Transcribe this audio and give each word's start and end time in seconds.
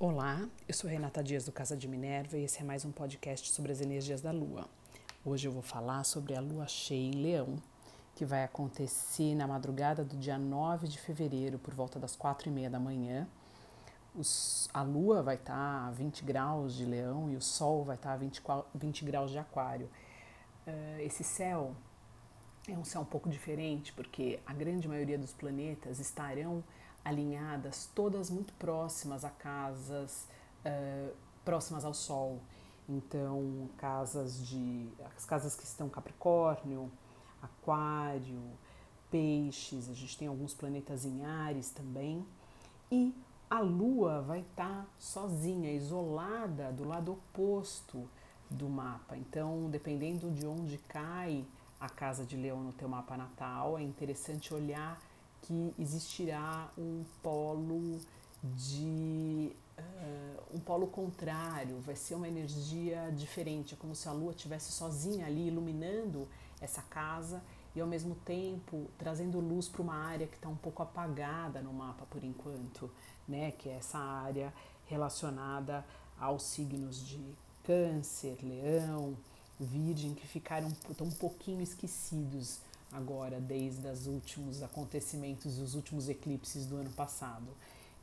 Olá, 0.00 0.48
eu 0.68 0.72
sou 0.72 0.88
Renata 0.88 1.24
Dias 1.24 1.44
do 1.44 1.50
Casa 1.50 1.76
de 1.76 1.88
Minerva 1.88 2.38
e 2.38 2.44
esse 2.44 2.60
é 2.60 2.64
mais 2.64 2.84
um 2.84 2.92
podcast 2.92 3.50
sobre 3.50 3.72
as 3.72 3.80
energias 3.80 4.20
da 4.20 4.30
Lua. 4.30 4.68
Hoje 5.24 5.48
eu 5.48 5.50
vou 5.50 5.60
falar 5.60 6.04
sobre 6.04 6.36
a 6.36 6.40
Lua 6.40 6.68
cheia 6.68 7.08
em 7.08 7.20
Leão, 7.20 7.56
que 8.14 8.24
vai 8.24 8.44
acontecer 8.44 9.34
na 9.34 9.44
madrugada 9.44 10.04
do 10.04 10.16
dia 10.16 10.38
9 10.38 10.86
de 10.86 11.00
fevereiro, 11.00 11.58
por 11.58 11.74
volta 11.74 11.98
das 11.98 12.14
4 12.14 12.48
e 12.48 12.52
meia 12.52 12.70
da 12.70 12.78
manhã. 12.78 13.26
Os, 14.14 14.70
a 14.72 14.82
Lua 14.82 15.20
vai 15.20 15.34
estar 15.34 15.88
a 15.88 15.90
20 15.90 16.24
graus 16.24 16.76
de 16.76 16.84
Leão 16.84 17.28
e 17.28 17.34
o 17.34 17.42
Sol 17.42 17.82
vai 17.82 17.96
estar 17.96 18.12
a 18.12 18.16
20, 18.16 18.40
20 18.76 19.04
graus 19.04 19.32
de 19.32 19.38
Aquário. 19.40 19.90
Uh, 20.64 21.00
esse 21.00 21.24
céu 21.24 21.74
é 22.68 22.78
um 22.78 22.84
céu 22.84 23.00
um 23.00 23.04
pouco 23.04 23.28
diferente, 23.28 23.92
porque 23.92 24.38
a 24.46 24.52
grande 24.52 24.86
maioria 24.86 25.18
dos 25.18 25.32
planetas 25.32 25.98
estarão 25.98 26.62
alinhadas, 27.08 27.88
todas 27.94 28.30
muito 28.30 28.52
próximas 28.54 29.24
a 29.24 29.30
casas 29.30 30.28
uh, 30.64 31.14
próximas 31.44 31.84
ao 31.84 31.94
Sol. 31.94 32.40
Então, 32.88 33.68
casas 33.76 34.46
de. 34.46 34.88
as 35.16 35.24
casas 35.24 35.54
que 35.54 35.64
estão 35.64 35.88
Capricórnio, 35.88 36.90
Aquário, 37.42 38.40
Peixes, 39.10 39.88
a 39.90 39.94
gente 39.94 40.16
tem 40.16 40.28
alguns 40.28 40.54
planetas 40.54 41.04
em 41.04 41.24
Ares 41.24 41.70
também. 41.70 42.24
E 42.90 43.14
a 43.50 43.60
Lua 43.60 44.22
vai 44.22 44.40
estar 44.40 44.82
tá 44.82 44.86
sozinha, 44.98 45.70
isolada 45.72 46.72
do 46.72 46.86
lado 46.86 47.12
oposto 47.12 48.08
do 48.50 48.68
mapa. 48.68 49.16
Então, 49.16 49.68
dependendo 49.70 50.30
de 50.30 50.46
onde 50.46 50.78
cai 50.78 51.44
a 51.78 51.88
casa 51.88 52.24
de 52.24 52.36
Leão 52.36 52.62
no 52.62 52.72
teu 52.72 52.88
mapa 52.88 53.16
natal, 53.16 53.78
é 53.78 53.82
interessante 53.82 54.52
olhar 54.52 54.98
que 55.42 55.74
existirá 55.78 56.70
um 56.76 57.04
polo 57.22 57.98
de 58.42 59.52
uh, 59.78 60.56
um 60.56 60.60
polo 60.60 60.86
contrário, 60.86 61.80
vai 61.80 61.96
ser 61.96 62.14
uma 62.14 62.28
energia 62.28 63.12
diferente, 63.16 63.74
é 63.74 63.76
como 63.76 63.94
se 63.94 64.08
a 64.08 64.12
lua 64.12 64.32
estivesse 64.32 64.72
sozinha 64.72 65.26
ali 65.26 65.48
iluminando 65.48 66.28
essa 66.60 66.82
casa 66.82 67.42
e 67.74 67.80
ao 67.80 67.86
mesmo 67.86 68.14
tempo 68.16 68.86
trazendo 68.98 69.38
luz 69.40 69.68
para 69.68 69.82
uma 69.82 69.94
área 69.94 70.26
que 70.26 70.34
está 70.34 70.48
um 70.48 70.56
pouco 70.56 70.82
apagada 70.82 71.60
no 71.60 71.72
mapa 71.72 72.04
por 72.06 72.24
enquanto, 72.24 72.90
né? 73.26 73.52
Que 73.52 73.68
é 73.68 73.76
essa 73.76 73.98
área 73.98 74.52
relacionada 74.86 75.84
aos 76.18 76.42
signos 76.42 77.06
de 77.06 77.22
Câncer, 77.62 78.38
Leão, 78.42 79.16
Virgem, 79.60 80.14
que 80.14 80.26
ficaram 80.26 80.70
tão 80.96 81.06
um 81.06 81.12
pouquinho 81.12 81.60
esquecidos 81.60 82.60
agora, 82.92 83.40
desde 83.40 83.86
os 83.86 84.06
últimos 84.06 84.62
acontecimentos, 84.62 85.58
os 85.58 85.74
últimos 85.74 86.08
eclipses 86.08 86.66
do 86.66 86.76
ano 86.76 86.90
passado. 86.90 87.48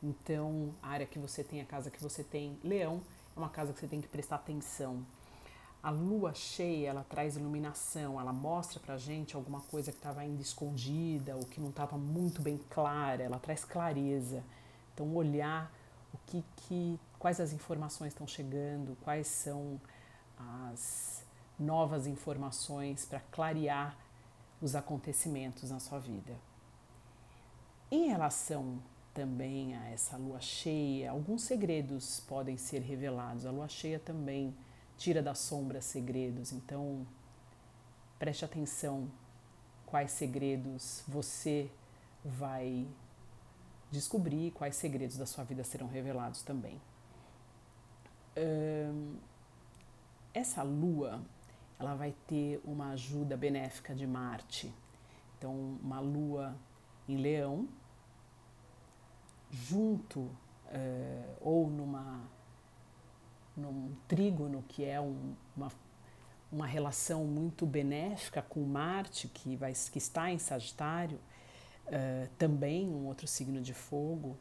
Então, 0.02 0.74
a 0.82 0.88
área 0.88 1.06
que 1.06 1.18
você 1.18 1.42
tem, 1.42 1.60
a 1.60 1.64
casa 1.64 1.90
que 1.90 2.02
você 2.02 2.22
tem, 2.22 2.58
Leão, 2.62 3.00
é 3.34 3.38
uma 3.38 3.48
casa 3.48 3.72
que 3.72 3.80
você 3.80 3.86
tem 3.86 4.00
que 4.00 4.08
prestar 4.08 4.36
atenção. 4.36 5.04
A 5.82 5.90
lua 5.90 6.34
cheia, 6.34 6.88
ela 6.90 7.04
traz 7.08 7.36
iluminação, 7.36 8.20
ela 8.20 8.32
mostra 8.32 8.80
pra 8.80 8.96
gente 8.96 9.36
alguma 9.36 9.60
coisa 9.60 9.92
que 9.92 9.98
estava 9.98 10.20
ainda 10.20 10.42
escondida, 10.42 11.36
ou 11.36 11.44
que 11.44 11.60
não 11.60 11.70
estava 11.70 11.96
muito 11.96 12.42
bem 12.42 12.58
clara, 12.70 13.22
ela 13.22 13.38
traz 13.38 13.64
clareza. 13.64 14.42
Então, 14.94 15.14
olhar 15.14 15.70
o 16.12 16.18
que, 16.26 16.44
que 16.56 16.98
quais 17.18 17.40
as 17.40 17.52
informações 17.52 18.12
estão 18.12 18.26
chegando, 18.26 18.96
quais 19.02 19.26
são 19.26 19.80
as 20.64 21.24
novas 21.58 22.06
informações 22.06 23.04
para 23.04 23.20
clarear 23.20 23.96
os 24.60 24.74
acontecimentos 24.74 25.70
na 25.70 25.78
sua 25.78 25.98
vida. 25.98 26.34
Em 27.90 28.08
relação 28.08 28.82
também 29.14 29.74
a 29.76 29.88
essa 29.90 30.16
lua 30.16 30.40
cheia, 30.40 31.10
alguns 31.10 31.42
segredos 31.42 32.20
podem 32.20 32.56
ser 32.56 32.80
revelados. 32.80 33.46
A 33.46 33.50
lua 33.50 33.68
cheia 33.68 33.98
também 33.98 34.54
tira 34.96 35.22
da 35.22 35.34
sombra 35.34 35.80
segredos, 35.80 36.52
então 36.52 37.06
preste 38.18 38.44
atenção 38.44 39.10
quais 39.86 40.10
segredos 40.10 41.02
você 41.06 41.70
vai 42.24 42.86
descobrir, 43.90 44.50
quais 44.50 44.76
segredos 44.76 45.16
da 45.16 45.26
sua 45.26 45.44
vida 45.44 45.62
serão 45.64 45.86
revelados 45.86 46.42
também. 46.42 46.80
Hum, 48.36 49.16
essa 50.34 50.62
lua 50.62 51.22
ela 51.78 51.94
vai 51.94 52.14
ter 52.26 52.60
uma 52.64 52.90
ajuda 52.90 53.36
benéfica 53.36 53.94
de 53.94 54.06
Marte. 54.06 54.72
Então, 55.36 55.78
uma 55.82 56.00
lua 56.00 56.56
em 57.08 57.16
Leão, 57.16 57.68
junto 59.50 60.20
uh, 60.20 61.36
ou 61.40 61.68
numa 61.68 62.20
num 63.56 63.96
trígono 64.06 64.62
que 64.68 64.84
é 64.84 65.00
um, 65.00 65.34
uma, 65.56 65.72
uma 66.52 66.66
relação 66.66 67.24
muito 67.24 67.64
benéfica 67.64 68.42
com 68.42 68.60
Marte 68.60 69.28
que 69.28 69.56
vai 69.56 69.72
que 69.72 69.98
está 69.98 70.30
em 70.30 70.38
Sagitário, 70.38 71.18
uh, 71.86 72.28
também 72.36 72.88
um 72.88 73.06
outro 73.06 73.26
signo 73.26 73.62
de 73.62 73.72
fogo 73.72 74.36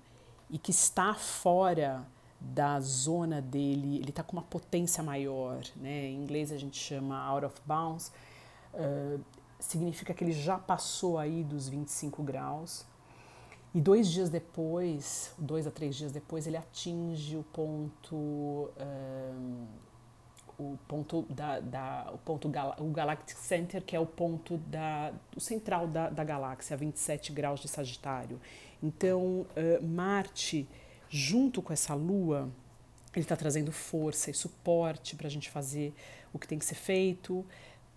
e 0.50 0.58
que 0.58 0.72
está 0.72 1.14
fora 1.16 2.06
da 2.40 2.80
zona 2.80 3.42
dele, 3.42 3.98
ele 3.98 4.10
está 4.10 4.24
com 4.24 4.34
uma 4.34 4.44
potência 4.44 5.04
maior, 5.04 5.62
né? 5.76 6.06
Em 6.06 6.16
inglês 6.16 6.52
a 6.52 6.58
gente 6.58 6.78
chama 6.78 7.18
out 7.18 7.46
of 7.46 7.56
bounds, 7.66 8.12
uh, 8.74 9.20
significa 9.60 10.14
que 10.14 10.24
ele 10.24 10.34
já 10.34 10.58
passou 10.58 11.18
aí 11.18 11.44
dos 11.44 11.68
25 11.68 12.22
graus. 12.24 12.86
E 13.74 13.82
dois 13.82 14.10
dias 14.10 14.30
depois, 14.30 15.34
dois 15.38 15.68
a 15.68 15.72
três 15.72 15.96
dias 15.96 16.12
depois, 16.12 16.48
ele 16.48 16.56
atinge 16.56 17.36
o 17.36 17.44
ponto, 17.44 18.16
um, 18.16 19.66
o 20.58 20.78
ponto 20.88 21.24
da, 21.30 21.60
da 21.60 22.10
o 22.14 22.18
ponto 22.18 22.48
o 22.48 22.86
Galactic 22.92 23.38
Center, 23.38 23.84
que 23.84 23.94
é 23.94 24.00
o 24.00 24.06
ponto 24.06 24.58
da, 24.60 25.12
o 25.36 25.42
central 25.42 25.88
da, 25.88 26.10
da 26.10 26.24
galáxia, 26.24 26.74
a 26.74 26.78
27 26.78 27.34
graus 27.34 27.60
de 27.60 27.68
Sagitário. 27.68 28.40
Então, 28.82 29.46
uh, 29.58 29.84
Marte 29.86 30.66
junto 31.16 31.62
com 31.62 31.72
essa 31.72 31.94
lua, 31.94 32.52
ele 33.14 33.24
está 33.24 33.38
trazendo 33.38 33.72
força 33.72 34.30
e 34.30 34.34
suporte 34.34 35.16
para 35.16 35.28
a 35.28 35.30
gente 35.30 35.50
fazer 35.50 35.94
o 36.34 36.38
que 36.38 36.46
tem 36.46 36.60
que 36.60 36.66
ser 36.66 36.76
feito, 36.76 37.46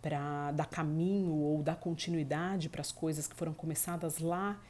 para 0.01 0.53
dar 0.53 0.67
caminho 0.67 1.35
ou 1.35 1.61
dar 1.61 1.75
continuidade 1.75 2.69
para 2.69 2.81
as 2.81 2.93
coisas 2.93 3.27
que 3.27 3.35
foram 3.35 3.53
começadas 3.53 4.21
lá 4.21 4.61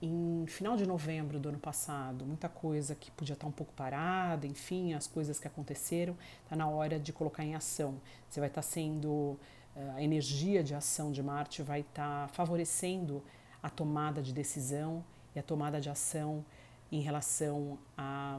em 0.00 0.44
final 0.48 0.76
de 0.76 0.84
novembro 0.84 1.38
do 1.38 1.48
ano 1.50 1.60
passado. 1.60 2.26
Muita 2.26 2.48
coisa 2.48 2.96
que 2.96 3.08
podia 3.12 3.34
estar 3.34 3.44
tá 3.44 3.48
um 3.48 3.52
pouco 3.52 3.72
parada, 3.74 4.48
enfim, 4.48 4.94
as 4.94 5.06
coisas 5.06 5.38
que 5.38 5.46
aconteceram, 5.46 6.16
está 6.42 6.56
na 6.56 6.66
hora 6.66 6.98
de 6.98 7.12
colocar 7.12 7.44
em 7.44 7.54
ação. 7.54 8.00
Você 8.28 8.40
vai 8.40 8.48
estar 8.48 8.62
tá 8.62 8.66
sendo. 8.66 9.38
Eh, 9.76 9.92
a 9.94 10.02
energia 10.02 10.64
de 10.64 10.74
ação 10.74 11.12
de 11.12 11.22
Marte 11.22 11.62
vai 11.62 11.82
estar 11.82 12.26
tá 12.26 12.28
favorecendo 12.34 13.22
a 13.62 13.70
tomada 13.70 14.20
de 14.20 14.32
decisão 14.32 15.04
e 15.36 15.38
a 15.38 15.42
tomada 15.42 15.80
de 15.80 15.88
ação 15.88 16.44
em 16.92 17.00
relação 17.00 17.78
a, 17.96 18.38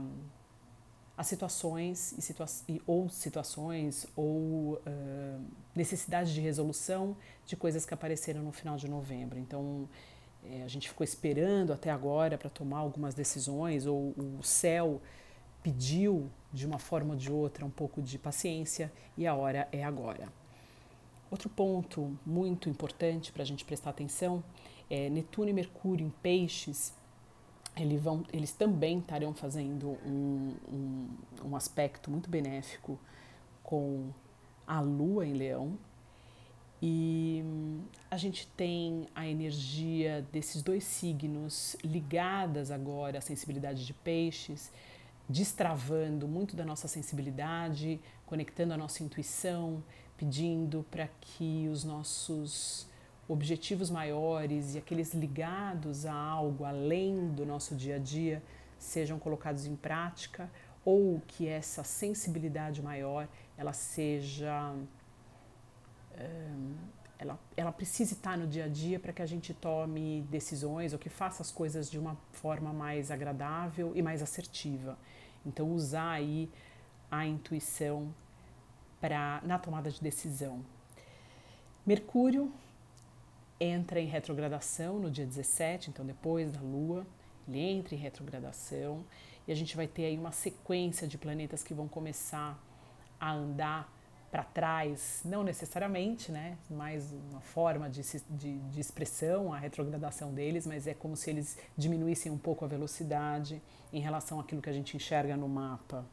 a 1.17 1.23
situações 1.23 2.13
e 2.17 2.21
situa 2.21 2.45
ou 2.85 3.09
situações 3.09 4.05
ou 4.15 4.75
uh, 4.75 5.45
necessidades 5.75 6.31
de 6.31 6.39
resolução 6.39 7.17
de 7.47 7.55
coisas 7.55 7.83
que 7.83 7.93
apareceram 7.95 8.43
no 8.43 8.51
final 8.51 8.77
de 8.77 8.87
novembro. 8.87 9.39
Então, 9.39 9.89
é, 10.45 10.61
a 10.63 10.67
gente 10.67 10.87
ficou 10.87 11.03
esperando 11.03 11.73
até 11.73 11.89
agora 11.89 12.37
para 12.37 12.49
tomar 12.49 12.79
algumas 12.79 13.15
decisões, 13.15 13.87
ou 13.87 14.13
o 14.17 14.43
céu 14.43 15.01
pediu 15.63 16.29
de 16.51 16.67
uma 16.67 16.77
forma 16.77 17.13
ou 17.13 17.19
de 17.19 17.31
outra 17.31 17.65
um 17.65 17.69
pouco 17.69 18.01
de 18.01 18.19
paciência 18.19 18.91
e 19.17 19.25
a 19.25 19.33
hora 19.33 19.67
é 19.71 19.83
agora. 19.83 20.27
Outro 21.31 21.49
ponto 21.49 22.15
muito 22.23 22.69
importante 22.69 23.31
para 23.31 23.41
a 23.41 23.45
gente 23.45 23.65
prestar 23.65 23.89
atenção 23.89 24.43
é 24.89 25.09
Netuno 25.09 25.49
e 25.49 25.53
Mercúrio 25.53 26.05
em 26.05 26.09
Peixes 26.21 26.93
eles, 27.75 28.01
vão, 28.01 28.23
eles 28.31 28.51
também 28.51 28.99
estarão 28.99 29.33
fazendo 29.33 29.97
um, 30.05 30.53
um, 30.71 31.07
um 31.45 31.55
aspecto 31.55 32.11
muito 32.11 32.29
benéfico 32.29 32.99
com 33.63 34.11
a 34.67 34.79
Lua 34.79 35.25
em 35.25 35.33
Leão. 35.33 35.77
E 36.81 37.43
a 38.11 38.17
gente 38.17 38.45
tem 38.57 39.07
a 39.15 39.25
energia 39.25 40.25
desses 40.33 40.61
dois 40.61 40.83
signos 40.83 41.77
ligadas 41.83 42.71
agora 42.71 43.19
à 43.19 43.21
sensibilidade 43.21 43.85
de 43.85 43.93
peixes, 43.93 44.69
destravando 45.27 46.27
muito 46.27 46.55
da 46.55 46.65
nossa 46.65 46.87
sensibilidade, 46.87 48.01
conectando 48.25 48.73
a 48.73 48.77
nossa 48.77 49.01
intuição, 49.01 49.81
pedindo 50.17 50.85
para 50.91 51.07
que 51.21 51.69
os 51.69 51.85
nossos 51.85 52.85
objetivos 53.27 53.89
maiores 53.89 54.75
e 54.75 54.77
aqueles 54.77 55.13
ligados 55.13 56.05
a 56.05 56.13
algo 56.13 56.65
além 56.65 57.29
do 57.29 57.45
nosso 57.45 57.75
dia 57.75 57.95
a 57.95 57.99
dia 57.99 58.43
sejam 58.77 59.17
colocados 59.17 59.65
em 59.65 59.75
prática 59.75 60.49
ou 60.83 61.21
que 61.25 61.47
essa 61.47 61.83
sensibilidade 61.83 62.81
maior 62.81 63.27
ela 63.57 63.71
seja 63.71 64.75
ela, 67.17 67.39
ela 67.55 67.71
precise 67.71 68.13
estar 68.13 68.37
no 68.37 68.45
dia 68.45 68.65
a 68.65 68.67
dia 68.67 68.99
para 68.99 69.13
que 69.13 69.21
a 69.21 69.25
gente 69.25 69.53
tome 69.53 70.21
decisões 70.29 70.93
ou 70.93 70.99
que 70.99 71.09
faça 71.09 71.41
as 71.41 71.51
coisas 71.51 71.89
de 71.89 71.97
uma 71.97 72.17
forma 72.31 72.73
mais 72.73 73.09
agradável 73.09 73.93
e 73.95 74.01
mais 74.01 74.21
assertiva. 74.21 74.97
Então, 75.45 75.71
usar 75.71 76.11
aí 76.11 76.49
a 77.09 77.25
intuição 77.25 78.13
pra, 78.99 79.41
na 79.43 79.57
tomada 79.57 79.89
de 79.89 80.01
decisão. 80.01 80.63
Mercúrio 81.85 82.51
entra 83.59 83.99
em 83.99 84.07
retrogradação 84.07 84.99
no 84.99 85.09
dia 85.09 85.25
17, 85.25 85.89
então 85.89 86.05
depois 86.05 86.51
da 86.51 86.61
Lua, 86.61 87.05
ele 87.47 87.59
entra 87.59 87.95
em 87.95 87.97
retrogradação 87.97 89.03
e 89.47 89.51
a 89.51 89.55
gente 89.55 89.75
vai 89.75 89.87
ter 89.87 90.05
aí 90.05 90.17
uma 90.17 90.31
sequência 90.31 91.07
de 91.07 91.17
planetas 91.17 91.63
que 91.63 91.73
vão 91.73 91.87
começar 91.87 92.61
a 93.19 93.33
andar 93.33 93.91
para 94.31 94.43
trás, 94.43 95.21
não 95.23 95.43
necessariamente, 95.43 96.31
né, 96.31 96.57
mas 96.67 97.13
uma 97.29 97.39
forma 97.39 97.87
de, 97.87 98.01
de, 98.31 98.57
de, 98.57 98.79
expressão, 98.79 99.53
a 99.53 99.59
retrogradação 99.59 100.33
deles, 100.33 100.65
mas 100.65 100.87
é 100.87 100.93
como 100.95 101.15
se 101.15 101.29
eles 101.29 101.55
diminuíssem 101.77 102.31
um 102.31 102.37
pouco 102.37 102.65
a 102.65 102.67
velocidade 102.67 103.61
em 103.91 103.99
relação 104.01 104.39
àquilo 104.39 104.59
que 104.59 104.69
a 104.71 104.73
gente 104.73 104.97
enxerga 104.97 105.37
no 105.37 105.47
mapa. 105.47 106.03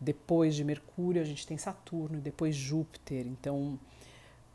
Depois 0.00 0.54
de 0.54 0.64
Mercúrio, 0.64 1.20
a 1.20 1.24
gente 1.24 1.46
tem 1.46 1.58
Saturno 1.58 2.18
depois 2.18 2.56
Júpiter. 2.56 3.26
Então, 3.26 3.78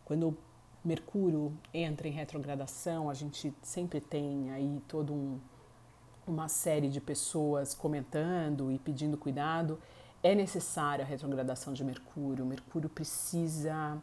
quando 0.03 0.35
Mercúrio 0.83 1.57
entra 1.73 2.07
em 2.07 2.11
retrogradação, 2.11 3.09
a 3.09 3.13
gente 3.13 3.53
sempre 3.61 4.01
tem 4.01 4.51
aí 4.51 4.81
todo 4.87 5.13
um, 5.13 5.39
uma 6.27 6.47
série 6.47 6.89
de 6.89 6.99
pessoas 6.99 7.73
comentando 7.73 8.71
e 8.71 8.77
pedindo 8.79 9.17
cuidado 9.17 9.79
é 10.23 10.33
necessária 10.33 11.03
a 11.03 11.07
retrogradação 11.07 11.73
de 11.73 11.83
Mercúrio. 11.83 12.45
Mercúrio 12.45 12.89
precisa 12.89 14.01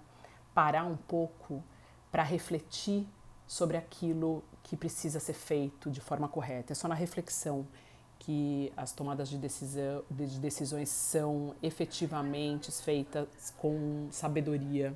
parar 0.55 0.85
um 0.85 0.97
pouco 0.97 1.65
para 2.12 2.23
refletir 2.23 3.09
sobre 3.47 3.76
aquilo 3.76 4.44
que 4.62 4.76
precisa 4.76 5.19
ser 5.19 5.33
feito 5.33 5.91
de 5.91 6.00
forma 6.00 6.29
correta. 6.29 6.73
É 6.73 6.75
só 6.75 6.87
na 6.87 6.94
reflexão 6.94 7.67
que 8.19 8.71
as 8.76 8.93
tomadas 8.93 9.31
de, 9.31 9.38
decisão, 9.38 10.05
de 10.11 10.38
decisões 10.38 10.91
são 10.91 11.55
efetivamente 11.62 12.71
feitas 12.71 13.26
com 13.56 14.09
sabedoria. 14.11 14.94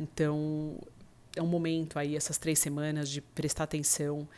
Então, 0.00 0.78
é 1.36 1.42
um 1.42 1.46
momento 1.46 1.98
aí, 1.98 2.16
essas 2.16 2.38
três 2.38 2.58
semanas, 2.58 3.08
de 3.08 3.20
prestar 3.20 3.64
atenção 3.64 4.28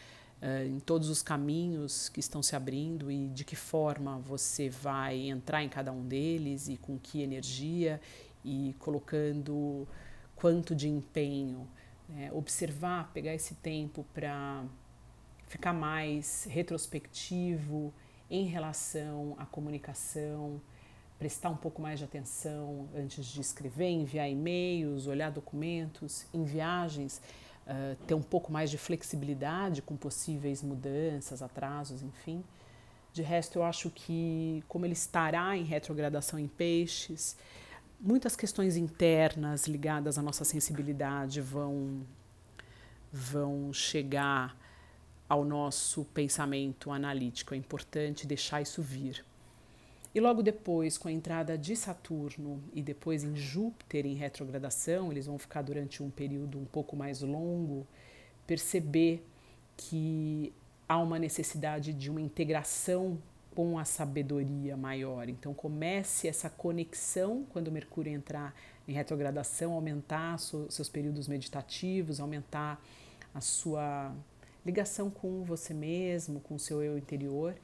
uh, 0.41 0.67
em 0.67 0.81
todos 0.81 1.09
os 1.09 1.23
caminhos 1.23 2.09
que 2.09 2.21
estão 2.21 2.43
se 2.43 2.57
abrindo 2.57 3.11
e 3.11 3.29
de 3.29 3.45
que 3.45 3.57
forma 3.57 4.19
você 4.19 4.69
vai 4.69 5.29
entrar 5.29 5.63
em 5.63 5.69
cada 5.69 5.93
um 5.93 6.07
deles 6.07 6.69
e 6.69 6.77
com 6.77 6.99
que 6.99 7.23
energia 7.23 8.01
e 8.45 8.75
colocando 8.79 9.87
quanto 10.35 10.75
de 10.75 10.89
empenho. 10.89 11.69
Né? 12.09 12.31
Observar, 12.33 13.11
pegar 13.13 13.35
esse 13.35 13.55
tempo 13.57 14.07
para 14.15 14.65
ficar 15.47 15.73
mais 15.73 16.47
retrospectivo 16.49 17.93
em 18.31 18.47
relação 18.47 19.35
à 19.39 19.47
comunicação, 19.47 20.61
prestar 21.19 21.51
um 21.51 21.57
pouco 21.57 21.81
mais 21.81 21.99
de 21.99 22.05
atenção 22.05 22.89
antes 22.95 23.27
de 23.27 23.41
escrever, 23.41 23.89
enviar 23.89 24.29
e-mails, 24.29 25.07
olhar 25.07 25.31
documentos, 25.31 26.27
em 26.33 26.45
viagens 26.45 27.21
uh, 27.67 27.97
ter 28.07 28.15
um 28.15 28.23
pouco 28.23 28.53
mais 28.53 28.71
de 28.71 28.79
flexibilidade 28.79 29.83
com 29.83 29.97
possíveis 29.97 30.63
mudanças, 30.63 31.43
atrasos, 31.43 32.03
enfim. 32.03 32.45
De 33.13 33.23
resto, 33.23 33.59
eu 33.59 33.65
acho 33.65 33.91
que, 33.91 34.63
como 34.69 34.85
ele 34.85 34.93
estará 34.93 35.57
em 35.57 35.65
retrogradação 35.65 36.39
em 36.39 36.47
peixes, 36.47 37.37
muitas 38.01 38.37
questões 38.37 38.77
internas 38.77 39.67
ligadas 39.67 40.19
à 40.19 40.23
nossa 40.23 40.45
sensibilidade 40.45 41.41
vão, 41.41 42.03
vão 43.11 43.73
chegar 43.73 44.55
ao 45.29 45.45
nosso 45.45 46.05
pensamento 46.05 46.91
analítico. 46.91 47.55
É 47.55 47.57
importante 47.57 48.27
deixar 48.27 48.61
isso 48.61 48.83
vir. 48.83 49.25
E 50.17 50.21
logo 50.21 50.43
depois, 50.43 50.97
com 50.97 51.09
a 51.09 51.13
entrada 51.13 51.59
de 51.59 51.77
Saturno 51.77 52.65
e 52.73 52.81
depois 52.81 53.23
em 53.23 53.37
Júpiter 53.37 54.07
em 54.07 54.15
retrogradação, 54.15 55.13
eles 55.13 55.27
vão 55.27 55.37
ficar 55.37 55.61
durante 55.61 56.03
um 56.03 56.09
período 56.09 56.59
um 56.59 56.65
pouco 56.65 56.97
mais 56.97 57.21
longo, 57.21 57.87
perceber 58.47 59.23
que 59.77 60.55
há 60.89 60.97
uma 60.97 61.19
necessidade 61.19 61.93
de 61.93 62.11
uma 62.11 62.23
integração 62.23 63.19
com 63.55 63.79
a 63.79 63.85
sabedoria 63.85 64.75
maior. 64.75 65.29
Então 65.29 65.53
comece 65.53 66.27
essa 66.27 66.49
conexão 66.49 67.45
quando 67.51 67.71
Mercúrio 67.71 68.11
entrar 68.11 68.55
em 68.89 68.95
retrogradação, 68.95 69.75
aumentar 69.75 70.39
seus 70.39 70.89
períodos 70.89 71.29
meditativos, 71.29 72.21
aumentar 72.21 72.83
a 73.35 73.43
sua 73.43 74.17
ligação 74.65 75.11
com 75.11 75.45
você 75.45 75.75
mesmo, 75.75 76.41
com 76.41 76.55
o 76.55 76.59
seu 76.59 76.83
eu 76.83 76.97
interior 76.97 77.55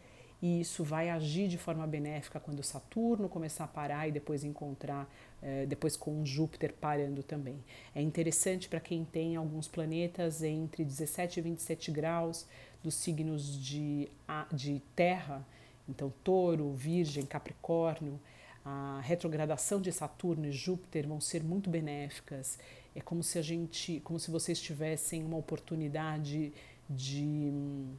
e 0.42 0.60
isso 0.60 0.82
vai 0.82 1.08
agir 1.08 1.46
de 1.46 1.56
forma 1.56 1.86
benéfica 1.86 2.40
quando 2.40 2.64
Saturno 2.64 3.28
começar 3.28 3.62
a 3.62 3.68
parar 3.68 4.08
e 4.08 4.12
depois 4.12 4.42
encontrar, 4.42 5.08
eh, 5.40 5.66
depois 5.66 5.96
com 5.96 6.26
Júpiter 6.26 6.74
parando 6.74 7.22
também. 7.22 7.62
É 7.94 8.02
interessante 8.02 8.68
para 8.68 8.80
quem 8.80 9.04
tem 9.04 9.36
alguns 9.36 9.68
planetas 9.68 10.42
entre 10.42 10.84
17 10.84 11.38
e 11.38 11.42
27 11.42 11.92
graus 11.92 12.44
dos 12.82 12.96
signos 12.96 13.56
de, 13.56 14.08
de 14.52 14.82
Terra, 14.96 15.46
então 15.88 16.12
Touro, 16.24 16.72
Virgem, 16.72 17.24
Capricórnio, 17.24 18.18
a 18.64 19.00
retrogradação 19.00 19.80
de 19.80 19.92
Saturno 19.92 20.46
e 20.46 20.52
Júpiter 20.52 21.06
vão 21.06 21.20
ser 21.20 21.44
muito 21.44 21.70
benéficas. 21.70 22.58
É 22.96 23.00
como 23.00 23.22
se 23.22 23.38
a 23.38 23.42
gente, 23.42 24.00
como 24.00 24.18
se 24.18 24.28
vocês 24.28 24.60
tivessem 24.60 25.22
uma 25.24 25.36
oportunidade 25.36 26.52
de 26.90 27.50
hum, 27.52 27.94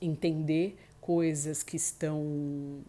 entender 0.00 0.76
coisas 1.00 1.62
que 1.62 1.76
estão 1.76 2.82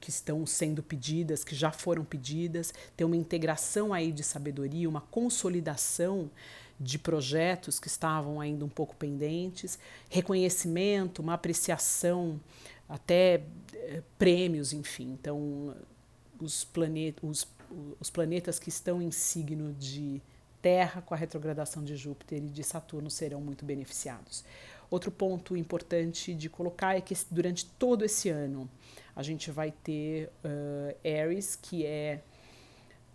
que 0.00 0.10
estão 0.10 0.44
sendo 0.44 0.82
pedidas, 0.82 1.42
que 1.42 1.54
já 1.54 1.72
foram 1.72 2.04
pedidas, 2.04 2.74
ter 2.94 3.06
uma 3.06 3.16
integração 3.16 3.94
aí 3.94 4.12
de 4.12 4.22
sabedoria, 4.22 4.86
uma 4.86 5.00
consolidação 5.00 6.30
de 6.78 6.98
projetos 6.98 7.80
que 7.80 7.88
estavam 7.88 8.38
ainda 8.38 8.66
um 8.66 8.68
pouco 8.68 8.94
pendentes, 8.96 9.78
reconhecimento, 10.10 11.22
uma 11.22 11.32
apreciação, 11.32 12.38
até 12.86 13.44
eh, 13.72 14.02
prêmios, 14.18 14.74
enfim. 14.74 15.12
Então, 15.12 15.74
os, 16.38 16.64
planet, 16.64 17.16
os, 17.22 17.48
os 17.98 18.10
planetas 18.10 18.58
que 18.58 18.68
estão 18.68 19.00
em 19.00 19.10
signo 19.10 19.72
de 19.72 20.20
Terra, 20.60 21.02
com 21.02 21.14
a 21.14 21.16
retrogradação 21.16 21.84
de 21.84 21.96
Júpiter 21.96 22.38
e 22.38 22.48
de 22.48 22.62
Saturno, 22.62 23.10
serão 23.10 23.40
muito 23.40 23.64
beneficiados. 23.64 24.44
Outro 24.94 25.10
ponto 25.10 25.56
importante 25.56 26.32
de 26.32 26.48
colocar 26.48 26.96
é 26.96 27.00
que 27.00 27.16
durante 27.28 27.66
todo 27.66 28.04
esse 28.04 28.28
ano 28.28 28.70
a 29.16 29.24
gente 29.24 29.50
vai 29.50 29.72
ter 29.72 30.30
uh, 30.44 31.20
Ares, 31.20 31.56
que 31.56 31.84
é 31.84 32.22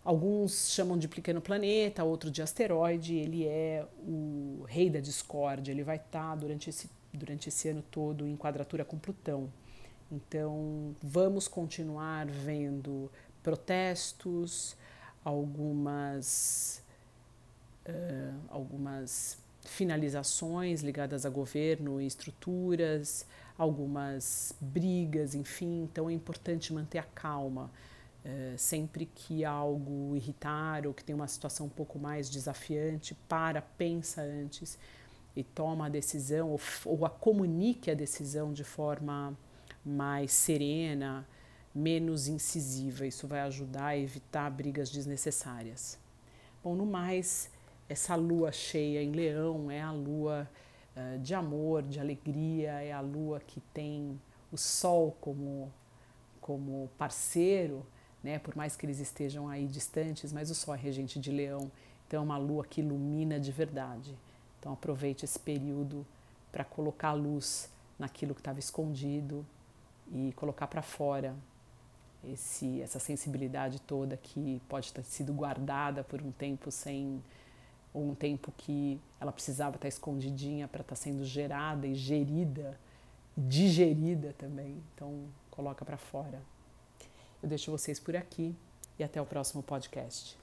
alguns 0.04 0.72
chamam 0.72 0.98
de 0.98 1.08
pequeno 1.08 1.40
planeta, 1.40 2.04
outro 2.04 2.30
de 2.30 2.42
asteroide. 2.42 3.16
Ele 3.16 3.48
é 3.48 3.86
o 4.06 4.66
rei 4.68 4.90
da 4.90 5.00
discórdia. 5.00 5.72
Ele 5.72 5.82
vai 5.82 5.96
estar 5.96 6.32
tá 6.32 6.36
durante 6.36 6.70
esse 6.70 6.90
durante 7.14 7.48
esse 7.48 7.70
ano 7.70 7.82
todo 7.90 8.28
em 8.28 8.36
quadratura 8.36 8.84
com 8.84 9.00
Plutão. 9.00 9.50
Então 10.12 10.94
vamos 11.02 11.48
continuar 11.48 12.26
vendo 12.28 13.10
protestos, 13.42 14.76
algumas 15.24 16.84
uh, 17.88 18.38
algumas 18.50 19.38
finalizações 19.62 20.82
ligadas 20.82 21.26
a 21.26 21.30
governo 21.30 22.02
e 22.02 22.06
estruturas, 22.06 23.26
algumas 23.58 24.56
brigas, 24.60 25.36
enfim. 25.36 25.84
Então 25.84 26.10
é 26.10 26.14
importante 26.14 26.74
manter 26.74 27.00
a 27.00 27.04
calma. 27.04 27.72
É, 28.24 28.54
sempre 28.58 29.06
que 29.06 29.46
algo 29.46 30.14
irritar 30.16 30.86
ou 30.86 30.94
que 30.94 31.04
tem 31.04 31.16
uma 31.16 31.28
situação 31.28 31.68
um 31.68 31.70
pouco 31.70 31.98
mais 31.98 32.30
desafiante, 32.30 33.16
para, 33.30 33.62
pensa 33.62 34.22
antes 34.22 34.78
e 35.36 35.44
toma 35.44 35.86
a 35.86 35.90
decisão 35.90 36.50
ou, 36.50 36.60
ou 36.84 37.06
a 37.06 37.10
comunique 37.10 37.90
a 37.90 37.94
decisão 37.94 38.52
de 38.52 38.66
forma 38.66 39.38
mais 39.86 40.34
serena, 40.34 41.26
menos 41.74 42.28
incisiva. 42.28 43.06
Isso 43.08 43.28
vai 43.28 43.42
ajudar 43.42 43.88
a 43.88 43.98
evitar 43.98 44.50
brigas 44.52 44.90
desnecessárias. 44.90 45.98
Bom, 46.62 46.76
no 46.76 46.86
mais, 46.86 47.50
essa 47.90 48.16
lua 48.16 48.52
cheia 48.52 49.02
em 49.02 49.12
leão 49.12 49.72
é 49.72 49.82
a 49.82 49.92
lua 49.92 50.48
uh, 50.96 51.18
de 51.20 51.34
amor, 51.34 51.82
de 51.82 52.00
alegria, 52.00 52.74
é 52.84 52.94
a 52.94 53.02
lua 53.02 53.40
que 53.40 53.60
tem 53.74 54.22
o 54.52 54.58
sol 54.58 55.18
como, 55.20 55.74
como 56.40 56.90
parceiro, 56.98 57.86
né? 58.24 58.38
por 58.38 58.56
mais 58.56 58.76
que 58.76 58.86
eles 58.86 59.00
estejam 59.00 59.50
aí 59.50 59.66
distantes, 59.66 60.32
mas 60.32 60.52
o 60.52 60.56
sol 60.56 60.76
é 60.76 60.78
regente 60.78 61.20
de 61.20 61.32
leão, 61.32 61.72
então 62.08 62.22
é 62.22 62.24
uma 62.24 62.38
lua 62.38 62.64
que 62.64 62.80
ilumina 62.82 63.40
de 63.40 63.52
verdade. 63.52 64.16
Então 64.60 64.72
aproveite 64.74 65.26
esse 65.26 65.40
período 65.40 66.06
para 66.52 66.64
colocar 66.64 67.14
luz 67.14 67.72
naquilo 67.98 68.36
que 68.36 68.42
estava 68.42 68.60
escondido 68.60 69.46
e 70.12 70.32
colocar 70.34 70.68
para 70.68 70.82
fora 70.82 71.36
esse, 72.24 72.82
essa 72.82 73.00
sensibilidade 73.00 73.80
toda 73.82 74.18
que 74.18 74.62
pode 74.68 74.92
ter 74.92 75.04
sido 75.04 75.34
guardada 75.34 76.04
por 76.04 76.22
um 76.22 76.32
tempo 76.32 76.72
sem 76.72 77.24
ou 77.94 78.10
um 78.10 78.16
tempo 78.16 78.54
que 78.58 79.00
ela 79.20 79.32
precisava 79.32 79.76
estar 79.76 79.88
escondidinha 79.88 80.68
para 80.68 80.82
estar 80.82 80.96
sendo 80.96 81.26
gerada 81.26 81.86
e 81.86 81.96
gerida, 81.96 82.80
digerida 83.38 84.34
também. 84.38 84.82
Então, 84.94 85.26
coloca 85.52 85.84
para 85.84 85.98
fora. 85.98 86.42
Eu 87.44 87.50
deixo 87.50 87.72
vocês 87.72 88.00
por 88.00 88.16
aqui 88.16 88.56
e 88.98 89.04
até 89.04 89.22
o 89.22 89.26
próximo 89.26 89.62
podcast. 89.62 90.39